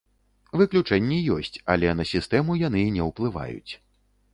Выключэнні 0.61 1.19
ёсць, 1.37 1.61
але 1.75 1.95
на 2.01 2.09
сістэму 2.13 2.59
яны 2.67 2.87
не 2.97 3.09
ўплываюць. 3.13 3.71